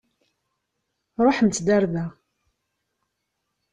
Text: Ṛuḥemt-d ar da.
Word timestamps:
Ṛuḥemt-d 1.25 1.67
ar 1.75 1.83
da. 1.93 2.05